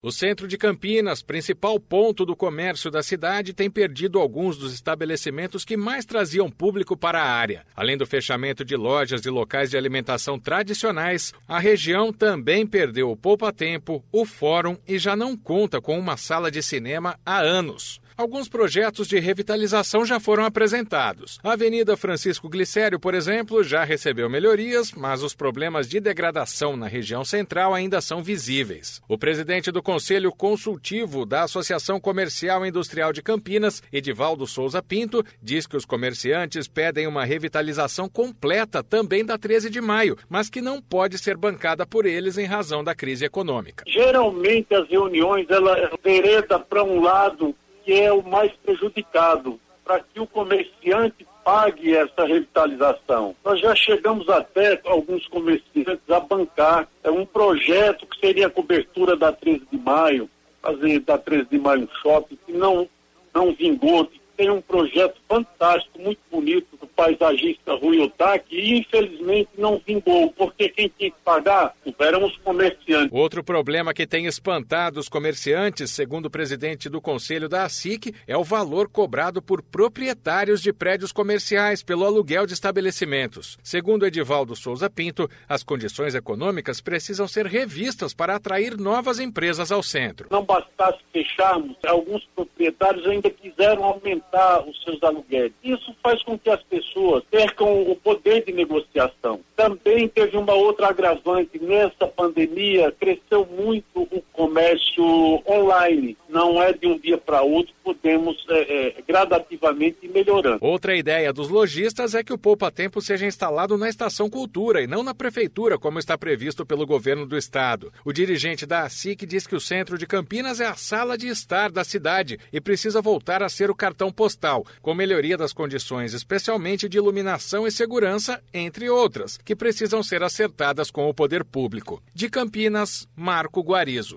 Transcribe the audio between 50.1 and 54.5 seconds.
o comerciante pague essa revitalização. Nós já chegamos